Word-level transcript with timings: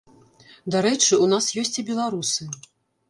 Дарэчы, 0.75 1.19
у 1.25 1.29
нас 1.33 1.49
ёсць 1.65 1.77
і 1.83 1.85
беларусы. 1.91 2.51